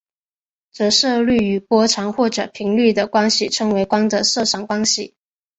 [0.71, 5.13] 折射率与波长或者频率的关系称为光的色散关系。